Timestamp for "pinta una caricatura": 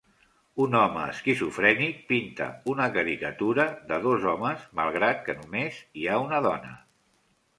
2.11-3.67